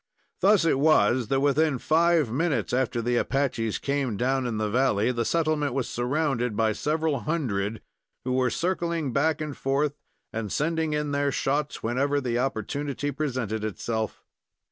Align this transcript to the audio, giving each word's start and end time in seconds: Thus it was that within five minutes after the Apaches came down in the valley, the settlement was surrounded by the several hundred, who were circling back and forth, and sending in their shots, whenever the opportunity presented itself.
Thus 0.39 0.65
it 0.65 0.79
was 0.79 1.27
that 1.27 1.41
within 1.41 1.77
five 1.77 2.31
minutes 2.31 2.73
after 2.73 3.03
the 3.03 3.17
Apaches 3.17 3.77
came 3.77 4.17
down 4.17 4.47
in 4.47 4.57
the 4.57 4.67
valley, 4.67 5.11
the 5.11 5.23
settlement 5.23 5.75
was 5.75 5.87
surrounded 5.87 6.55
by 6.57 6.69
the 6.69 6.73
several 6.73 7.19
hundred, 7.19 7.83
who 8.23 8.31
were 8.31 8.49
circling 8.49 9.13
back 9.13 9.41
and 9.41 9.55
forth, 9.55 9.93
and 10.33 10.51
sending 10.51 10.93
in 10.93 11.11
their 11.11 11.31
shots, 11.31 11.83
whenever 11.83 12.19
the 12.19 12.39
opportunity 12.39 13.11
presented 13.11 13.63
itself. 13.63 14.23